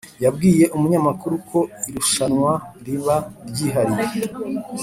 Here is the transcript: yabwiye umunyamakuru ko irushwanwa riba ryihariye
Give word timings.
yabwiye 0.23 0.65
umunyamakuru 0.75 1.35
ko 1.49 1.59
irushwanwa 1.89 2.53
riba 2.85 3.17
ryihariye 3.49 4.09